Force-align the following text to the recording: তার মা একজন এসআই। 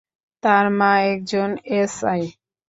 তার 0.43 0.65
মা 0.79 0.91
একজন 1.11 1.49
এসআই। 1.75 2.23